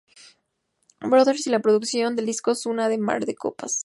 Brother’s 1.03 1.45
y 1.45 1.51
la 1.51 1.59
producción 1.59 2.15
del 2.15 2.25
disco 2.25 2.55
Suna 2.55 2.89
de 2.89 2.97
Mar 2.97 3.23
de 3.27 3.35
Copas. 3.35 3.79